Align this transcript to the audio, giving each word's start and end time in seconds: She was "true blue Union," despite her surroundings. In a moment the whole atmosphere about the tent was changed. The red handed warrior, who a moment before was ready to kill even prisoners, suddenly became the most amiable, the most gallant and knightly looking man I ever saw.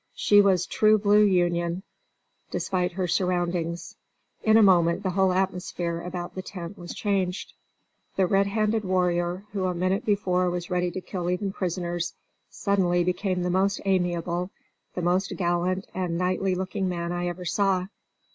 She 0.15 0.41
was 0.41 0.65
"true 0.65 0.97
blue 0.97 1.21
Union," 1.21 1.83
despite 2.49 2.93
her 2.93 3.07
surroundings. 3.07 3.95
In 4.41 4.57
a 4.57 4.63
moment 4.63 5.03
the 5.03 5.11
whole 5.11 5.31
atmosphere 5.31 6.01
about 6.01 6.33
the 6.33 6.41
tent 6.41 6.75
was 6.75 6.95
changed. 6.95 7.53
The 8.15 8.25
red 8.25 8.47
handed 8.47 8.83
warrior, 8.83 9.43
who 9.51 9.65
a 9.65 9.75
moment 9.75 10.03
before 10.03 10.49
was 10.49 10.71
ready 10.71 10.89
to 10.89 11.01
kill 11.01 11.29
even 11.29 11.53
prisoners, 11.53 12.15
suddenly 12.49 13.03
became 13.03 13.43
the 13.43 13.51
most 13.51 13.79
amiable, 13.85 14.49
the 14.95 15.03
most 15.03 15.35
gallant 15.37 15.85
and 15.93 16.17
knightly 16.17 16.55
looking 16.55 16.89
man 16.89 17.11
I 17.11 17.27
ever 17.27 17.45
saw. 17.45 17.85